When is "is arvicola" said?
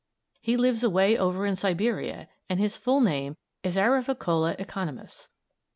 3.61-4.55